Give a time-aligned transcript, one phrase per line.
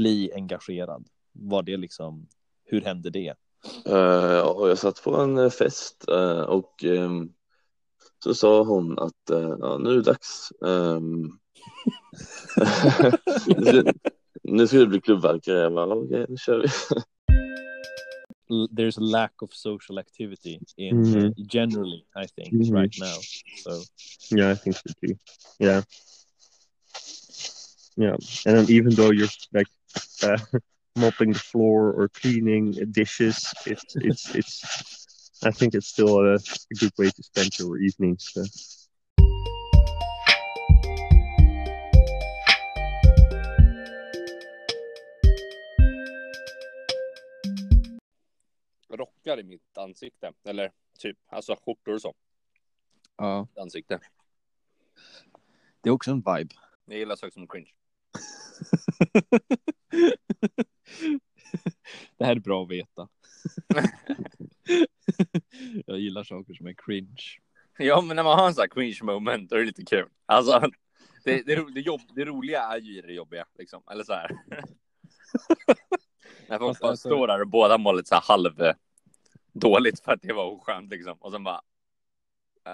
[0.00, 1.08] bli engagerad?
[1.32, 2.26] Var det liksom,
[2.64, 3.34] hur hände det?
[3.88, 7.34] Uh, och jag satt på en eh, fest uh, och um,
[8.24, 10.52] så sa hon att uh, ja, nu är det dags.
[10.60, 11.38] Um,
[14.42, 15.58] nu ska det bli klubbverkare.
[15.58, 16.68] Jag bara, okej, okay, nu kör vi.
[18.76, 21.34] There's a lack of social activity in Mhm.
[21.52, 22.74] generally, I think, Mhm.
[22.76, 23.20] right now.
[23.64, 23.70] So
[24.36, 25.16] Yeah, I think so too.
[25.58, 25.84] Yeah.
[27.96, 29.68] Yeah, and then even though you're like
[30.22, 30.38] uh,
[30.96, 35.06] mopping the floor or cleaning dishes, it's it's it's.
[35.42, 38.28] I think it's still a, a good way to spend your evenings.
[38.32, 38.44] So.
[48.88, 50.32] Rockar i mitt ansikte.
[50.44, 52.14] Eller typ, alltså skjortor och så.
[53.16, 54.00] ja, Ansikte.
[55.80, 56.54] det är också en vibe.
[56.84, 57.70] Jag gillar saker som cringe.
[62.18, 63.08] det här är bra att veta.
[65.86, 67.22] jag gillar saker som är cringe.
[67.78, 70.08] Ja, men när man har en sån här cringe moment, då är det lite kul.
[70.26, 70.70] Alltså,
[71.24, 73.82] det, det, det, jobb, det roliga är ju det jobbiga, liksom.
[73.90, 74.30] Eller så här.
[76.48, 78.62] när folk alltså- står där och båda mår lite så här halv
[79.52, 81.16] dåligt för att det var oskönt, liksom.
[81.20, 81.60] Och sen bara...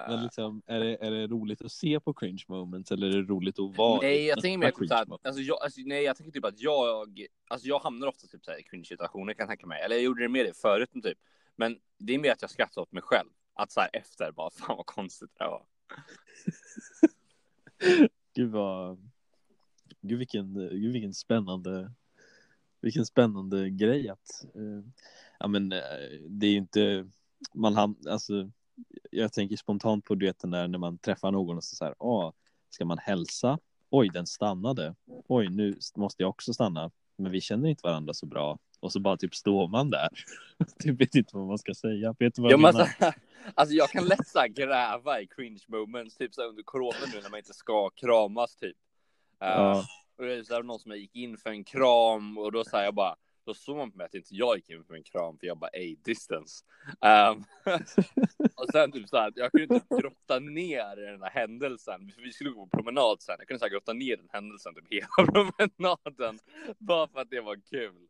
[0.04, 3.22] eh, Men liksom, är, det, är det roligt att se på cringe moments eller är
[3.22, 6.16] det roligt att vara Nej, jag tänker mer typ såhär, alltså jag, alltså, nej, jag
[6.16, 9.48] tänker typ att jag, alltså jag hamnar ofta typ såhär i cringe situationer kan jag
[9.48, 9.82] tänka mig.
[9.82, 11.18] Eller jag gjorde det mer det förut, typ.
[11.56, 13.28] Men det är mer att jag skrattar åt mig själv.
[13.54, 15.66] Att såhär efter bara, fan vad konstigt det var.
[18.34, 19.10] Gud vad...
[20.00, 21.92] Gud vilken, gud vilken spännande...
[22.80, 24.44] Vilken spännande grej att...
[24.54, 24.84] eh,
[25.38, 25.78] ja men eh,
[26.28, 27.10] det är ju inte...
[27.54, 28.50] Man ham, alltså,
[29.10, 31.84] jag tänker spontant på du vet den där när man träffar någon och så, så
[31.84, 32.32] här, åh,
[32.70, 33.58] ska man hälsa?
[33.90, 34.94] Oj, den stannade.
[35.28, 36.90] Oj, nu måste jag också stanna.
[37.18, 38.58] Men vi känner inte varandra så bra.
[38.80, 40.08] Och så bara typ står man där.
[40.78, 42.14] typ vet inte vad man ska säga.
[42.18, 42.80] Vet du vad Ja, jag men menar?
[43.00, 43.20] alltså,
[43.54, 47.30] alltså jag kan lätt så gräva i cringe moments, typ så under corona nu när
[47.30, 48.76] man inte ska kramas typ.
[49.42, 49.84] Eh, Ja.
[50.18, 52.82] och det är så här någon som gick in för en kram och då sa
[52.82, 53.16] jag bara,
[53.46, 55.58] då såg man på mig att inte jag gick in för en kram för jag
[55.58, 56.64] bara, ey distance.
[57.00, 57.44] Um,
[58.56, 62.12] och sen typ så här, jag kunde inte grotta ner i den här händelsen.
[62.18, 64.74] Vi skulle gå på promenad sen, jag kunde så här grotta ner i den händelsen
[64.74, 66.38] typ hela promenaden.
[66.78, 68.08] Bara för att det var kul.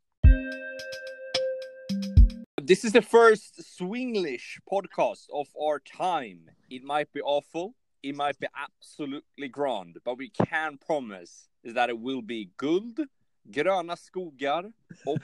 [2.67, 6.51] This is the first Swinglish podcast of our time.
[6.69, 11.91] It might be awful, it might be absolutely grand, but we can promise is that
[11.91, 12.99] it will be guld,
[13.49, 14.73] gröna skogar
[15.05, 15.19] och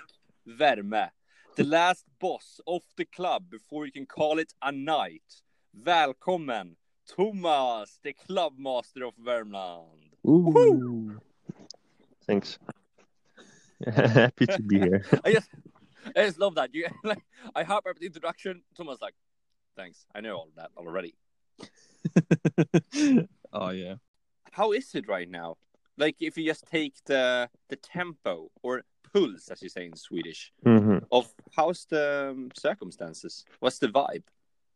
[0.44, 1.10] värme.
[1.56, 5.42] The last boss of the club before you can call it a night.
[5.70, 6.76] Välkommen
[7.16, 10.14] Thomas, the clubmaster of Värmland.
[10.26, 11.20] Ooh.
[12.26, 12.58] Thanks.
[13.86, 15.04] Happy to be here.
[15.24, 15.50] I just,
[16.16, 16.74] I just love that.
[16.74, 17.22] You like,
[17.54, 18.62] I harp up the introduction.
[18.76, 19.14] Thomas like,
[19.76, 20.06] thanks.
[20.14, 21.14] I know all that already.
[23.52, 23.96] oh yeah.
[24.52, 25.56] How is it right now?
[25.98, 28.82] Like, if you just take the the tempo or
[29.12, 33.44] pulse, as you say in Swedish, hmm of how's the um, circumstances?
[33.60, 34.24] What's the vibe?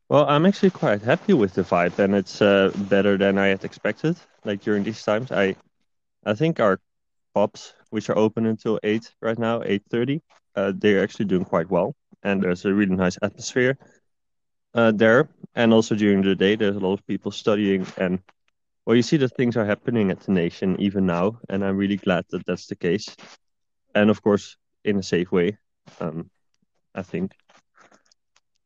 [0.08, 3.64] Well, I'm actually quite happy with the vibe, and it's uh, better than I had
[3.64, 4.16] expected.
[4.44, 5.56] Like during these times, I,
[6.24, 6.78] I think our
[7.34, 10.22] pubs, which are open until eight right now, eight thirty,
[10.54, 13.78] uh, they're actually doing quite well, and there's a really nice atmosphere
[14.74, 15.28] uh, there.
[15.54, 18.20] And also during the day, there's a lot of people studying, and
[18.86, 21.96] well, you see that things are happening at the nation even now, and I'm really
[21.96, 23.16] glad that that's the case,
[23.94, 25.58] and of course in a safe way,
[26.00, 26.30] um,
[26.94, 27.32] I think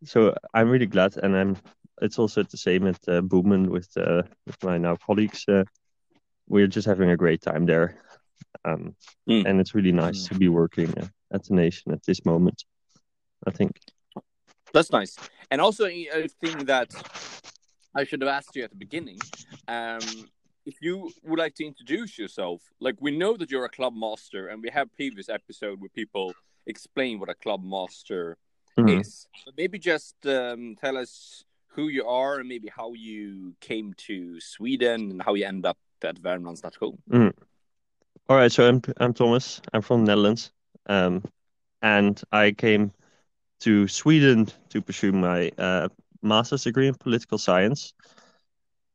[0.04, 1.56] so I'm really glad, and I'm.
[2.02, 5.44] It's also the same at uh, Boomen with uh, with my now colleagues.
[5.46, 5.64] Uh,
[6.48, 8.02] we're just having a great time there,
[8.64, 8.94] um,
[9.28, 9.44] Mm.
[9.46, 12.64] and it's really nice to be working uh, at the nation at this moment.
[13.46, 13.78] I think.
[14.72, 15.16] That's nice.
[15.50, 16.90] And also, a thing that
[17.94, 19.18] I should have asked you at the beginning.
[19.70, 20.28] Um,
[20.66, 24.48] if you would like to introduce yourself, like we know that you're a club master,
[24.48, 26.34] and we have previous episode where people
[26.66, 28.36] explain what a club master
[28.76, 29.00] Mhm.
[29.00, 29.26] is.
[29.44, 34.40] But maybe just um, tell us who you are and maybe how you came to
[34.40, 37.32] Sweden and how you end up at Värmlands nation.
[38.28, 39.60] All right, so I'm I'm Thomas.
[39.72, 40.52] I'm from the Netherlands,
[40.86, 41.22] um,
[41.80, 42.92] and I came
[43.60, 45.88] to Sweden to pursue my uh,
[46.22, 47.94] master's degree in political science.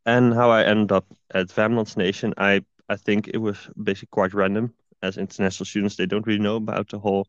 [0.06, 4.34] And how I ended up at Värmlands Nation, I I think it was basically quite
[4.34, 4.74] random.
[5.02, 7.28] As international students, they don't really know about the whole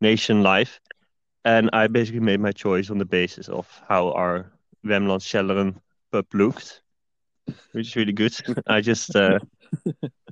[0.00, 0.80] nation life,
[1.44, 4.52] and I basically made my choice on the basis of how our
[4.84, 5.80] Värmlandskällan
[6.12, 6.82] pub looked,
[7.72, 8.34] which is really good.
[8.66, 9.40] I just uh,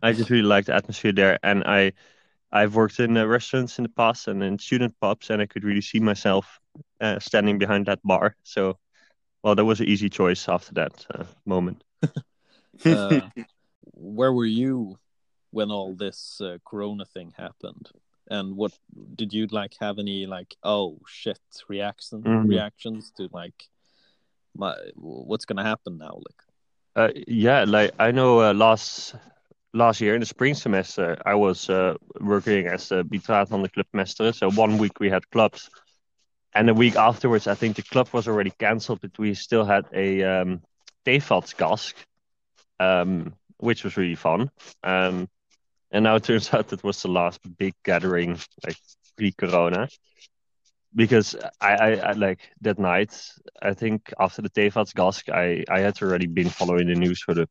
[0.03, 1.93] I just really liked the atmosphere there, and I
[2.53, 5.65] I've worked in uh, restaurants in the past and in student pubs, and I could
[5.65, 6.61] really see myself
[7.01, 8.37] uh, standing behind that bar.
[8.45, 8.79] So,
[9.47, 11.85] well, that was an easy choice after that uh, moment.
[12.85, 13.21] Uh,
[13.95, 14.99] where were you
[15.53, 17.89] when all this uh, Corona thing happened?
[18.29, 18.73] And what
[19.15, 21.39] did you like have any like oh shit
[21.69, 22.49] reaction Mhm.
[22.49, 23.69] reactions to like
[24.57, 26.43] my what's gonna happen now like
[26.97, 29.15] Uh, yeah, like I know uh, last
[29.73, 33.69] last year in the spring semester, I was uh, working as a betraat on the
[33.69, 34.33] clubmester.
[34.35, 35.71] So one week we had clubs,
[36.57, 39.85] and a week afterwards, I think the club was already cancelled, but we still had
[39.93, 40.63] a um,
[41.05, 41.93] Tevatsgask,
[42.81, 44.51] um, which was really fun.
[44.83, 45.29] Um,
[45.91, 48.77] and now it turns out that was the last big gathering, like
[49.19, 49.89] pre-corona.
[50.95, 53.15] Because I, I, I like that night,
[53.61, 57.47] I think after the Tevatsgask, I, I had already been following the news for the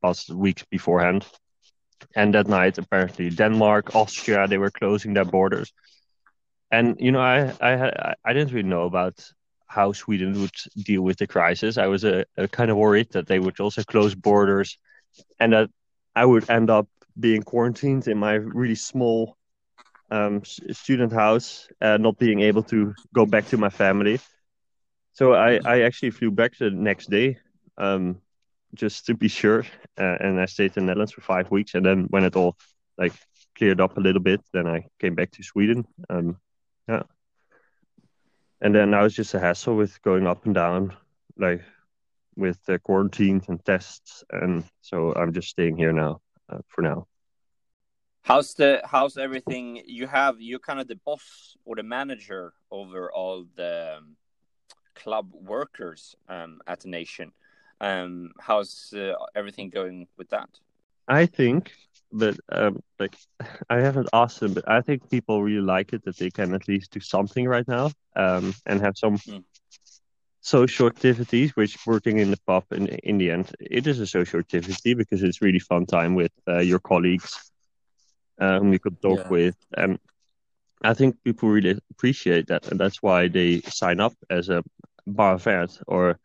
[0.00, 1.26] past weeks beforehand.
[2.14, 5.72] And that night, apparently, Denmark, Austria, they were closing their borders.
[6.70, 9.14] And you know, I I I- didn't really know about
[9.68, 10.54] how Sweden would
[10.84, 11.78] deal with the crisis.
[11.78, 14.78] I was uh, uh, kind of worried that they would also close borders,
[15.40, 15.70] and that
[16.14, 19.36] I would end up being quarantined in my really small
[20.10, 24.20] um, student house, uh, not being able to go back to my family.
[25.12, 27.38] So I I actually flew back the next day,
[27.78, 28.20] um,
[28.74, 29.64] just to be sure,
[29.98, 31.74] uh, and I stayed in the Netherlands for five weeks.
[31.74, 32.56] And then when it all
[32.98, 33.12] like
[33.56, 35.86] cleared up a little bit, then I came back to Sweden.
[36.10, 36.36] Um,
[36.88, 37.02] yeah.
[38.60, 40.96] And then now it's just a hassle with going up and down,
[41.36, 41.62] like
[42.36, 44.24] with the quarantines and tests.
[44.30, 47.06] And so I'm just staying here now uh, for now.
[48.22, 49.82] How's the how's everything?
[49.86, 54.16] You have you're kind of the boss or the manager over all the um,
[54.96, 57.30] club workers um, at the nation.
[57.80, 60.48] Um, how's uh, everything going with that?
[61.06, 61.72] I think,
[62.12, 63.16] but um, like
[63.70, 66.68] I haven't asked them, but I think people really like it that they can at
[66.68, 69.44] least do something right now um, and have some Mm.
[70.40, 71.56] social activities.
[71.56, 75.22] Which working in the pub in in the end, it is a social activity because
[75.22, 77.40] it's really fun time with uh, your colleagues
[78.40, 79.30] uh, whom you could talk Yeah.
[79.30, 79.98] with, and
[80.84, 84.62] I think people really appreciate that, and that's why they sign up as a
[85.08, 86.18] barvärd or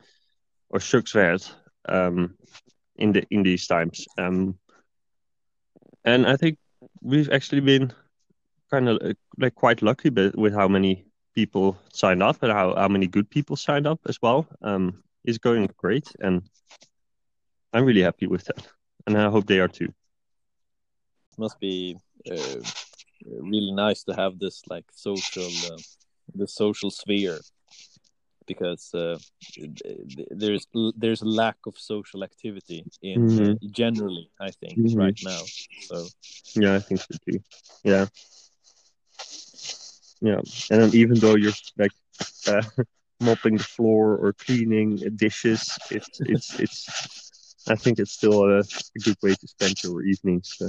[0.69, 1.51] or suksvert
[1.89, 2.35] um,
[2.97, 4.07] in the in these times.
[4.17, 4.55] Um,
[6.03, 6.57] and I think
[7.01, 7.93] we've actually been
[8.69, 8.99] kind of
[9.37, 11.05] like quite lucky with how many
[11.35, 14.47] people signed up and how, how many good people signed up as well.
[14.61, 16.41] Um, it's going great, and
[17.73, 18.67] I'm really happy with that,
[19.05, 19.93] and I hope they are too.
[21.37, 21.97] must be
[22.29, 22.61] uh,
[23.25, 25.77] really nice to have this like social uh,
[26.35, 27.39] the social sphere
[28.51, 29.17] because uh,
[30.43, 30.67] there's
[31.03, 33.57] there's a lack of social activity in Mhm.
[33.71, 34.95] generally I think Mhm.
[35.03, 35.43] right now
[35.89, 35.97] so
[36.55, 37.39] Yeah, I think so too.
[37.83, 38.05] Yeah,
[40.21, 41.93] yeah, and then even though you're like
[42.47, 42.61] uh,
[43.19, 46.79] mopping the floor or cleaning dishes, it's it's it's.
[47.67, 50.55] I think it's still a, a good way to spend your evenings.
[50.57, 50.67] So.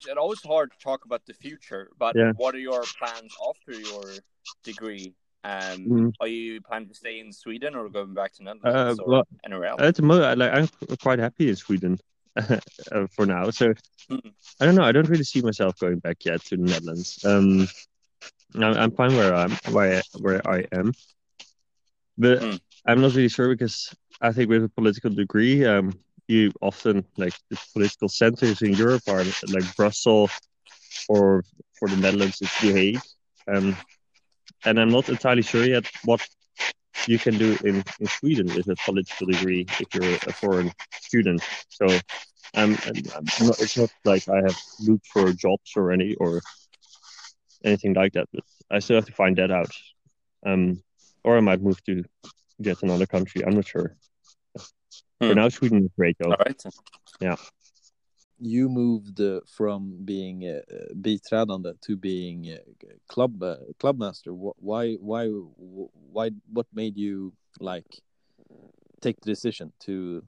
[0.00, 2.32] It's always hard to talk about the future, but Yeah.
[2.36, 4.24] what are your plans after your
[4.64, 5.14] degree?
[5.42, 6.12] Um, Mm.
[6.20, 9.24] Are you planning to stay in Sweden or going back to Uh, Netherlands or well,
[9.44, 9.80] anywhere else?
[9.80, 11.98] At the moment, like, I'm quite happy in Sweden
[12.36, 13.50] uh, for now.
[13.50, 13.74] So
[14.10, 14.32] Mm.
[14.60, 14.82] I don't know.
[14.82, 17.24] I don't really see myself going back yet to the Netherlands.
[17.24, 17.68] Um,
[18.56, 20.92] I'm, I'm fine where I'm where where I am,
[22.18, 22.60] but Mm.
[22.86, 25.94] I'm not really sure because I think with a political degree, um,
[26.28, 30.30] you often like the political centers in Europe are like Brussels,
[31.08, 31.44] or
[31.78, 33.00] for the Netherlands it's The Hague.
[33.48, 33.76] Um,
[34.64, 36.26] and I'm not entirely sure yet what
[37.06, 41.42] you can do in, in Sweden with a political degree if you're a foreign student.
[41.68, 41.86] So
[42.54, 46.40] I'm, I'm not, it's not like I have looked for jobs or any or
[47.64, 49.70] anything like that, but I still have to find that out.
[50.44, 50.82] Um,
[51.24, 52.04] or I might move to
[52.60, 53.42] get another country.
[53.44, 53.96] I'm not sure.
[55.18, 55.34] For Hmm.
[55.34, 56.30] now, Sweden is great though.
[56.30, 56.62] All right.
[58.40, 60.60] You moved uh, from being uh,
[60.94, 62.58] biträdande to being uh,
[63.06, 65.26] club uh, clubmaster why why
[66.12, 68.02] why what made you like
[69.00, 70.22] take the decision to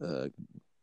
[0.00, 0.28] uh,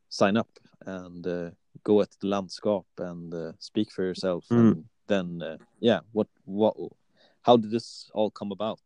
[0.10, 0.50] sign up
[0.86, 1.50] and uh,
[1.84, 4.60] go at the landskap and uh, speak for yourself Mm.
[4.60, 6.76] and then uh, yeah what what
[7.42, 8.80] how did this all come about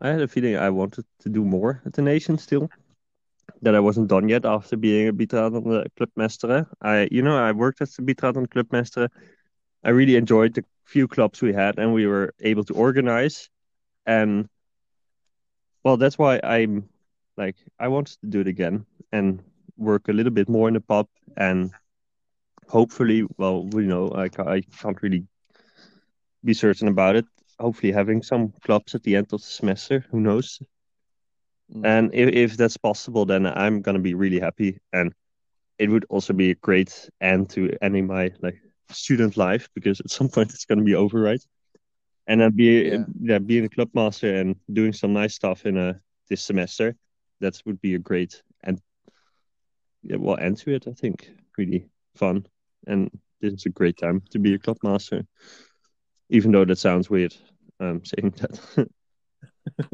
[0.00, 2.68] I had a feeling I wanted to do more at the nation still.
[3.62, 6.66] That I wasn't done yet after being a Bitraden on the uh, Clubmestere.
[6.80, 9.08] I, you know, I worked as a Bitraden on Clubmestere.
[9.84, 13.50] I really enjoyed the few clubs we had, and we were able to organize.
[14.06, 14.48] And
[15.84, 16.88] well, that's why I'm
[17.36, 19.42] like I wanted to do it again and
[19.76, 21.72] work a little bit more in the pub and
[22.68, 25.24] hopefully, well, you know, I, I can't really
[26.44, 27.26] be certain about it.
[27.58, 30.62] Hopefully, having some clubs at the end of the semester, who knows?
[31.74, 31.86] Mm.
[31.86, 34.78] And if, if that's possible, then I'm gonna be really happy.
[34.92, 35.12] And
[35.78, 38.60] it would also be a great end to ending my like
[38.90, 41.44] student life because at some point it's gonna be over, right?
[42.26, 43.04] And then be Yeah.
[43.20, 46.94] yeah, being a club master and doing some nice stuff in a this semester,
[47.40, 48.80] that would be a great and
[50.02, 50.86] yeah, well end to it.
[50.86, 52.46] I think really fun,
[52.86, 53.10] and
[53.40, 55.24] this is a great time to be a club master.
[56.30, 57.34] Even though that sounds weird,
[57.80, 58.88] um, saying that.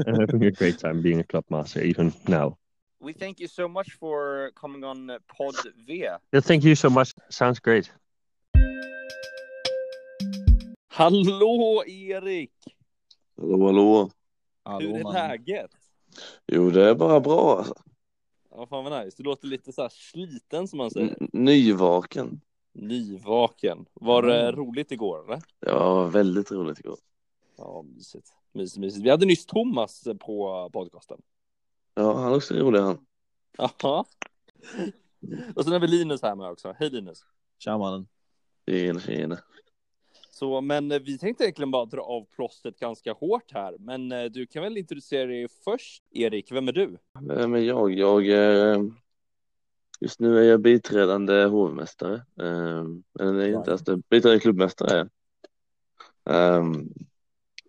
[0.06, 2.56] I'm having a great time being a club master even now.
[3.00, 5.06] We thank you so much for coming on
[5.38, 5.54] Pod
[5.86, 5.94] V.
[6.32, 7.14] Yeah, thank you so much.
[7.30, 7.92] Sounds great.
[10.88, 12.52] Hallå Erik!
[13.36, 14.10] Hallå, hallå.
[14.62, 15.12] Hallå, Hur är man.
[15.14, 15.70] läget?
[16.46, 17.74] Jo, det är bara bra alltså.
[18.50, 19.16] Ja, fan vad nice.
[19.16, 21.16] Du låter lite så här sliten som man säger.
[21.20, 22.40] N- Nyvaken.
[22.72, 23.86] Nyvaken.
[23.94, 24.56] Var det Mm.
[24.56, 25.42] roligt igår eller?
[25.60, 26.98] Ja, väldigt roligt igår.
[27.56, 28.28] Ja, mysigt.
[28.54, 28.80] Mysigt.
[28.80, 29.04] Mysigt.
[29.06, 31.18] Vi hade nyss Thomas på podcasten.
[31.94, 33.06] Ja, han är också rolig han.
[33.58, 34.04] Jaha.
[35.56, 36.74] Och sen har vi Linus här med också.
[36.78, 37.24] Hej Linus.
[37.58, 38.06] Tja mannen.
[38.68, 39.38] Tjena, tjena.
[40.30, 43.76] Så, men eh, vi tänkte egentligen bara dra av plåstret ganska hårt här.
[43.78, 46.52] Men eh, du kan väl introducera dig först, Erik.
[46.52, 46.98] Vem är du?
[47.20, 47.92] Vem är jag?
[47.92, 48.74] Jag är...
[48.74, 48.84] eh,
[50.00, 52.24] Just nu är jag biträdande hovmästare.
[52.34, 53.96] Men det är inte det.
[53.96, 55.08] Biträdande klubbmästare är jag.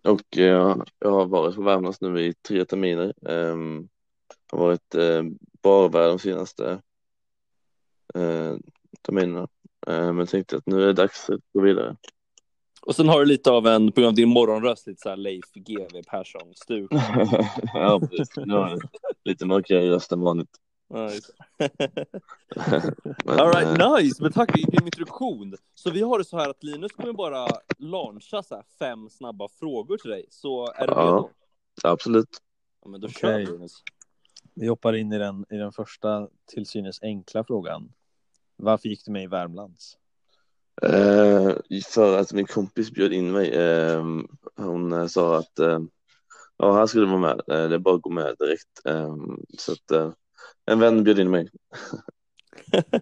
[0.06, 3.14] Ehm, Och eh, jag har varit på Värmlands nu i tre terminer.
[3.20, 3.88] Um,
[4.52, 5.22] har varit uh,
[5.62, 6.82] barvärd de senaste
[8.16, 8.56] uh,
[9.02, 9.48] terminerna.
[9.90, 11.96] Uh, men tänkte att nu är det dags att gå vidare.
[12.82, 15.16] Och sen har du lite av en, på grund av din morgonröst, lite så här
[15.16, 16.90] Leif GW Persson-stuk.
[17.74, 18.36] ja, precis.
[18.36, 18.80] Nu har jag
[19.24, 20.50] lite mörkare röst än vanligt.
[20.88, 21.10] Men,
[23.26, 24.22] All right, eh, nice.
[24.22, 25.54] Men tack för din introduktion.
[25.74, 27.46] Så vi har det så här att Linus kommer bara
[27.78, 30.26] launcha så här fem snabba frågor till dig.
[30.30, 31.00] Så är du Ja.
[31.02, 31.30] redo?
[31.82, 32.28] Absolut.
[32.82, 33.20] Ja, men då Okej.
[33.20, 33.72] kör vi Linus.
[34.54, 37.92] Vi hoppar in i den, i den första till synes enkla frågan.
[38.56, 39.98] Varför gick du med i Värmlands?
[40.82, 41.52] Eh,
[41.94, 43.50] för att min kompis bjöd in mig.
[43.50, 44.04] Eh,
[44.56, 45.80] hon sa att eh,
[46.56, 47.40] ja, här skulle du vara med.
[47.48, 48.80] Eh, det är bara att gå med direkt.
[48.84, 49.16] Eh,
[49.58, 50.12] så att eh,
[50.66, 51.50] en vän bjöd in mig.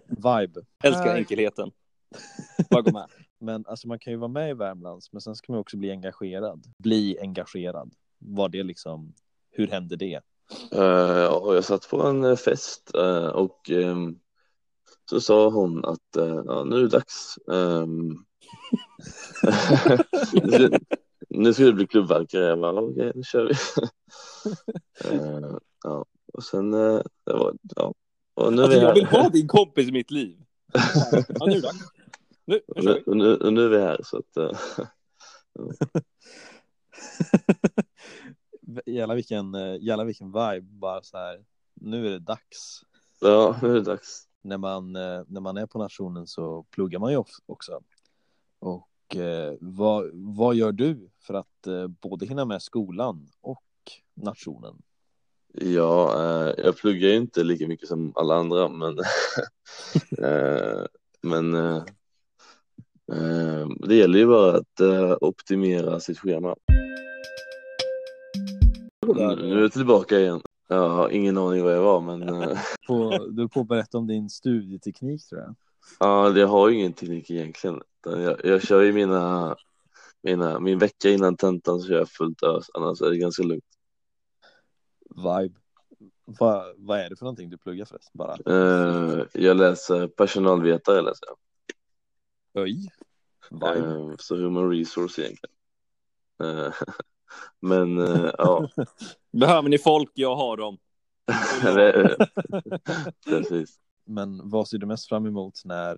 [0.07, 0.65] Vibe.
[0.83, 1.17] Älskar Nej.
[1.17, 1.71] enkelheten.
[2.69, 3.07] Bara gå med.
[3.39, 5.91] Men alltså man kan ju vara med i Värmlands, men sen ska man också bli
[5.91, 6.65] engagerad.
[6.77, 7.93] Bli engagerad.
[8.17, 9.13] Var det liksom,
[9.51, 10.21] hur hände det?
[10.71, 14.19] Ja, jag satt på en eh, fest eh, och ehm,
[15.09, 17.37] så sa hon att eh, ja, nu är det dags.
[17.51, 18.25] Ehm,
[21.29, 22.45] nu, ska du bli klubbverkare.
[22.45, 23.53] Jag bara, okej, nu kör vi.
[25.83, 26.05] Ja,
[26.37, 27.93] och sen, eh, det var, ja.
[28.33, 29.23] Och nu är Alltså, vi jag vill här.
[29.23, 30.37] ha din kompis i mitt liv.
[31.39, 31.77] Ja, nu är dags.
[32.45, 33.11] Nu, nu Och nu, vi.
[33.11, 34.59] och nu, och nu är vi här så att eh,
[38.85, 42.81] Jävlar vilken, eh, jävlar vilken vibe, bara så här, nu är det dags.
[43.21, 44.27] ja, nu är det dags.
[44.41, 47.81] När man, när man är på nationen så pluggar man ju också.
[48.59, 53.63] Och eh, vad, vad gör du för att eh, både hinna med skolan och
[54.13, 54.81] nationen?
[55.57, 58.99] Ja, eh, jag pluggar ju inte lika mycket som alla andra, men,
[60.17, 60.85] eh,
[61.21, 61.83] men eh,
[63.11, 66.55] eh, det gäller ju bara att eh, optimera sitt schema.
[69.07, 70.41] Nu nu är jag tillbaka igen.
[70.67, 72.57] Jag har ingen aning vad jag var, men eh,
[72.87, 75.55] På, du är på att berätta om din studieteknik tror jag.
[75.99, 77.81] ja, det har ju ingen teknik egentligen.
[78.05, 79.55] Jag, jag kör ju mina,
[80.23, 83.74] mina, min vecka innan tentan så kör jag fullt ös, annars är det ganska lugnt.
[85.15, 85.59] Vibe.
[86.25, 88.11] Va, vad är det för någonting du pluggar förresten?
[88.13, 91.37] Bara Eh, jag läser personalvetare, läser jag.
[92.63, 92.89] öj.
[93.49, 93.89] Vibe.
[93.89, 95.55] Eh, så human resource egentligen.
[96.43, 96.73] Eh,
[97.59, 97.97] men
[98.37, 98.69] ja,
[99.31, 100.11] Behöver ni folk?
[100.13, 100.77] Jag har dem.
[103.25, 103.79] precis.
[104.05, 105.97] Men vad ser du mest fram emot när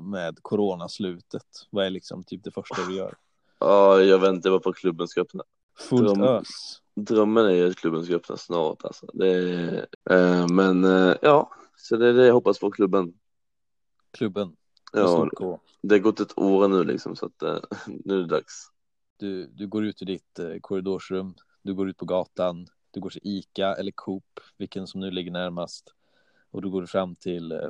[0.00, 1.46] med coronaslutet?
[1.70, 3.14] Vad är liksom typ det första du gör?
[3.58, 5.44] Ja, jag väntar bara på att klubben ska öppna.
[5.80, 6.22] Fullt Dröm.
[6.22, 6.82] ös.
[6.94, 9.06] Drömmen är ju att klubben ska öppna snart alltså.
[9.22, 13.12] Är, eh, men eh, ja, så det är det jag hoppas på klubben.
[14.10, 14.56] Klubben.
[14.92, 15.28] Ja,
[15.82, 18.70] det har gått ett år nu liksom så att eh, nu är det dags.
[19.16, 21.34] Du, du går ut ur ditt eh, korridorsrum.
[21.62, 22.66] Du går ut på gatan.
[22.90, 25.94] Du går till Ica eller Coop, vilken som nu ligger närmast.
[26.50, 27.68] Och då går du fram till eh,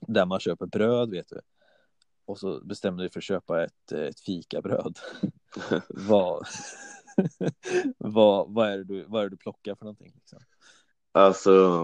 [0.00, 1.40] där man köper bröd, vet du.
[2.24, 4.98] Och så bestämmer du för att köpa ett, eh, ett fikabröd.
[5.88, 6.46] vad,
[7.98, 10.12] vad, vad, är det du, vad är du plockar för någonting?
[10.14, 10.38] Liksom?
[11.12, 11.80] Alltså,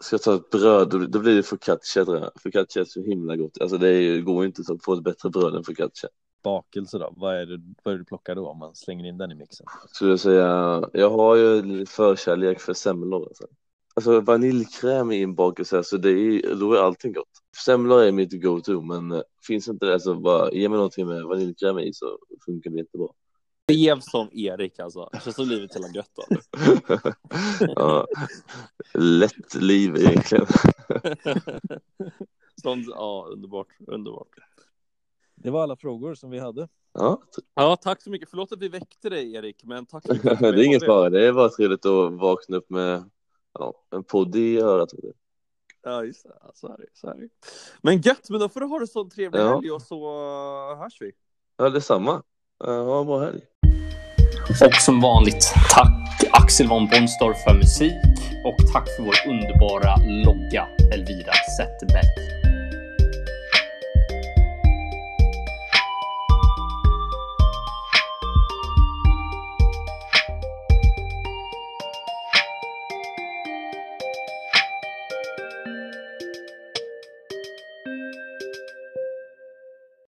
[0.00, 2.30] ska jag ta ett bröd, då, blir det focaccia tror jag.
[2.42, 3.60] Focaccia är så himla gott.
[3.60, 6.10] Alltså det är, ju- går inte att få ett bättre bröd än focaccia.
[6.42, 7.14] Bakelse då?
[7.16, 9.34] Vad är, det, vad är det du plockar då om man slänger in den i
[9.34, 9.66] mixen?
[9.92, 13.26] Skulle jag säga, jag har ju förkärlek för semlor.
[13.28, 13.46] Alltså,
[13.96, 17.28] alltså vaniljkräm i en bakelse, alltså det är, då är allting gott.
[17.64, 21.24] Semlor är mitt go-to, men eh, finns inte det så bara ge mig någonting med
[21.24, 23.08] vaniljkräm i så funkar det jättebra.
[23.72, 25.10] Lev som Erik alltså.
[25.24, 26.22] Känns som livet hela gött då.
[27.60, 28.06] ja,
[28.94, 30.46] lätt liv egentligen.
[32.62, 34.28] Sånt, ja, underbart, underbart.
[35.34, 36.68] Det var alla frågor som vi hade.
[36.92, 37.22] Ja,
[37.54, 38.30] Ja, tack så mycket.
[38.30, 40.38] Förlåt att vi väckte dig Erik, men tack så mycket.
[40.40, 41.10] det är inget fara.
[41.10, 43.10] Det är bara trevligt att vakna upp med
[43.58, 44.88] ja, en podd i örat.
[45.82, 46.32] Ja, just det.
[46.54, 47.28] Så är det, så är det.
[47.82, 49.54] Men gött, men då får du ha det så trevlig Ja.
[49.54, 50.08] helg och så
[50.74, 51.12] hörs vi.
[51.56, 52.22] Ja, detsamma.
[52.64, 53.40] Ha en bra helg.
[54.68, 55.92] Och som vanligt, tack
[56.32, 57.92] Axel von Bonstorff för musik
[58.44, 62.35] och tack för vår underbara logga Elvira Zetterberg.